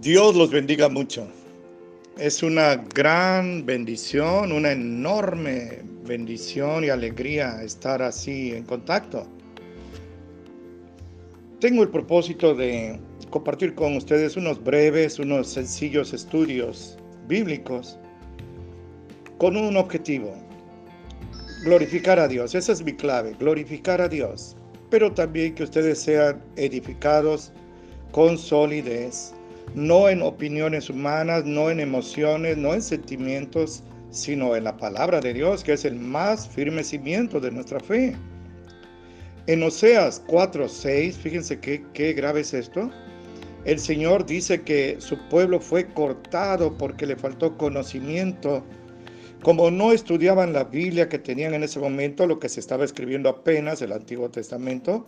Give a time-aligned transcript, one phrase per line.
[0.00, 1.28] Dios los bendiga mucho.
[2.16, 9.26] Es una gran bendición, una enorme bendición y alegría estar así en contacto.
[11.60, 16.96] Tengo el propósito de compartir con ustedes unos breves, unos sencillos estudios
[17.28, 17.98] bíblicos
[19.36, 20.34] con un objetivo,
[21.62, 22.54] glorificar a Dios.
[22.54, 24.56] Esa es mi clave, glorificar a Dios,
[24.88, 27.52] pero también que ustedes sean edificados
[28.12, 29.34] con solidez
[29.74, 35.32] no en opiniones humanas, no en emociones, no en sentimientos, sino en la palabra de
[35.32, 38.16] Dios, que es el más firme cimiento de nuestra fe.
[39.46, 42.90] En Oseas 4:6, fíjense qué, qué grave es esto.
[43.64, 48.64] El Señor dice que su pueblo fue cortado porque le faltó conocimiento.
[49.42, 53.28] Como no estudiaban la Biblia que tenían en ese momento, lo que se estaba escribiendo
[53.28, 55.06] apenas, el Antiguo Testamento,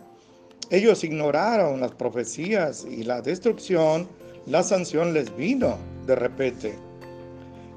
[0.70, 4.08] ellos ignoraron las profecías y la destrucción
[4.46, 6.74] la sanción les vino de repente.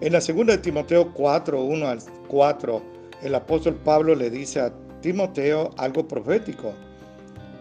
[0.02, 2.82] En la segunda de Timoteo 4, 1 al 4,
[3.22, 6.74] el apóstol Pablo le dice a Timoteo algo profético.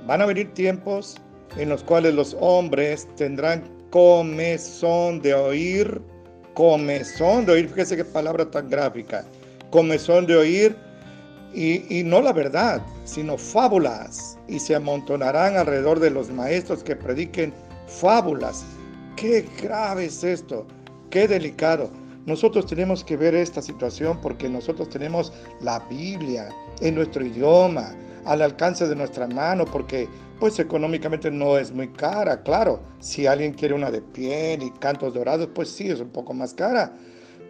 [0.07, 1.17] Van a venir tiempos
[1.57, 6.01] en los cuales los hombres tendrán comezón de oír,
[6.55, 9.25] comezón de oír, fíjese qué palabra tan gráfica,
[9.71, 10.77] comezón de oír
[11.53, 16.97] y, y, no la verdad, sino fábulas, y se amontonarán alrededor de los maestros que
[16.97, 17.53] prediquen
[17.87, 18.65] fábulas
[19.17, 20.67] Qué grave es esto,
[21.11, 21.91] qué delicado.
[22.27, 26.49] Nosotros tenemos que ver esta situación porque nosotros tenemos la Biblia
[26.81, 30.09] en nuestro idioma, al alcance de nuestra mano, porque
[30.41, 32.81] pues económicamente no es muy cara, claro.
[32.99, 36.53] Si alguien quiere una de piel y cantos dorados, pues sí, es un poco más
[36.53, 36.93] cara.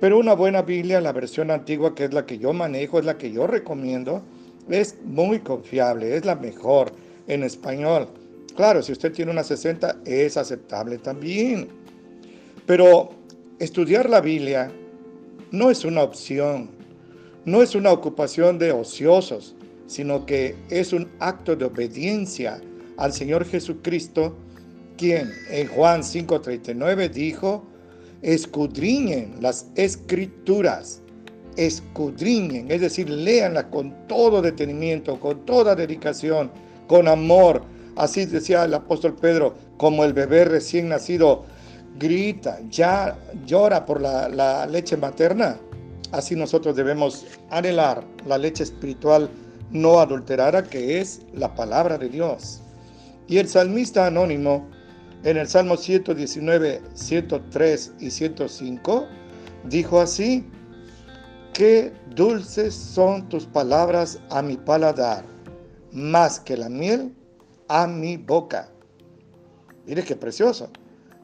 [0.00, 3.16] Pero una buena Biblia, la versión antigua, que es la que yo manejo, es la
[3.16, 4.22] que yo recomiendo,
[4.68, 6.92] es muy confiable, es la mejor
[7.26, 8.08] en español.
[8.56, 11.68] Claro, si usted tiene una 60 es aceptable también.
[12.66, 13.10] Pero
[13.58, 14.70] estudiar la Biblia
[15.50, 16.70] no es una opción,
[17.44, 19.54] no es una ocupación de ociosos,
[19.86, 22.60] sino que es un acto de obediencia
[22.96, 24.36] al Señor Jesucristo,
[24.96, 27.64] quien en Juan 5:39 dijo,
[28.22, 31.02] escudriñen las escrituras,
[31.56, 36.50] escudriñen, es decir, léanlas con todo detenimiento, con toda dedicación,
[36.86, 37.64] con amor,
[37.96, 41.44] Así decía el apóstol Pedro, como el bebé recién nacido
[41.98, 43.16] grita, ya
[43.46, 45.58] llora por la, leche materna.
[46.10, 49.28] Así nosotros debemos anhelar la leche espiritual
[49.70, 52.60] no adulterada que es la palabra de Dios.
[53.26, 54.68] Y el salmista anónimo
[55.24, 59.06] en el Salmo 119, 103 y 105
[59.64, 60.46] dijo así,
[61.54, 65.24] qué dulces son tus palabras a mi paladar,
[65.92, 67.14] más que la miel
[67.68, 68.68] a mi boca.
[69.86, 70.70] Mire qué precioso.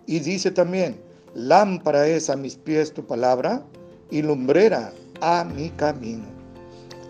[0.06, 1.00] Y dice también,
[1.34, 3.62] lámpara es a mis pies tu palabra
[4.10, 6.26] y lumbrera a mi camino.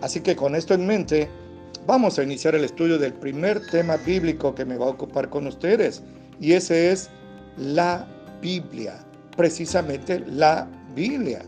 [0.00, 1.28] Así que con esto en mente,
[1.86, 5.46] vamos a iniciar el estudio del primer tema bíblico que me va a ocupar con
[5.46, 6.02] ustedes.
[6.40, 7.10] Y ese es
[7.56, 8.06] la
[8.40, 9.04] Biblia.
[9.36, 11.42] Precisamente la Biblia.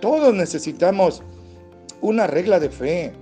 [0.00, 1.22] Todos necesitamos
[2.00, 3.12] una regla de fe,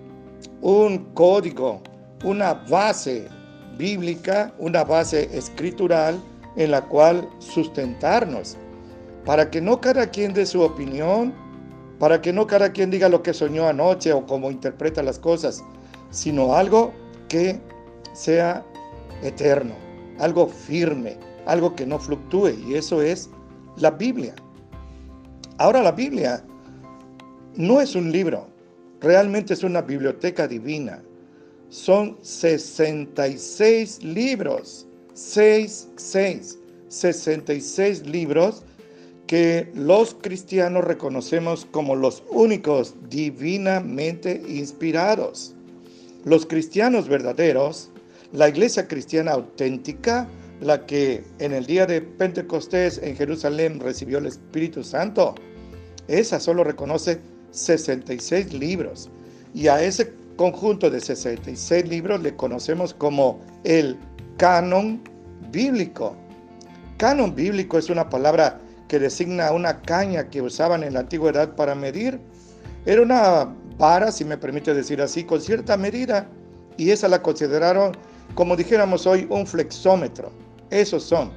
[0.60, 1.82] un código,
[2.24, 3.28] una base
[3.76, 6.20] bíblica, una base escritural
[6.56, 8.56] en la cual sustentarnos,
[9.24, 11.32] para que no cada quien dé su opinión,
[11.98, 15.62] para que no cada quien diga lo que soñó anoche o cómo interpreta las cosas,
[16.10, 16.92] sino algo
[17.28, 17.60] que
[18.12, 18.64] sea
[19.22, 19.74] eterno,
[20.18, 23.30] algo firme, algo que no fluctúe, y eso es
[23.76, 24.34] la Biblia.
[25.58, 26.44] Ahora la Biblia
[27.54, 28.48] no es un libro,
[29.00, 31.02] realmente es una biblioteca divina
[31.70, 34.86] son 66 libros.
[35.14, 36.58] 6, 6,
[36.88, 38.62] 66 libros
[39.26, 45.54] que los cristianos reconocemos como los únicos divinamente inspirados.
[46.24, 47.90] Los cristianos verdaderos,
[48.32, 50.28] la iglesia cristiana auténtica,
[50.60, 55.34] la que en el día de Pentecostés en Jerusalén recibió el Espíritu Santo,
[56.08, 57.20] esa solo reconoce
[57.50, 59.10] 66 libros.
[59.54, 63.98] Y a ese conjunto de 66 libros le conocemos como el
[64.38, 65.02] canon
[65.50, 66.16] bíblico.
[66.96, 71.74] Canon bíblico es una palabra que designa una caña que usaban en la antigüedad para
[71.74, 72.20] medir.
[72.86, 76.28] Era una vara, si me permite decir así, con cierta medida.
[76.76, 77.96] Y esa la consideraron,
[78.34, 80.30] como dijéramos hoy, un flexómetro.
[80.70, 81.32] Esos son.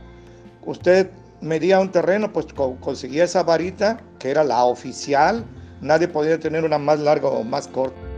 [0.63, 1.09] Usted
[1.41, 2.45] medía un terreno, pues
[2.79, 5.43] conseguía esa varita, que era la oficial.
[5.81, 8.10] Nadie podía tener una más larga o más corta.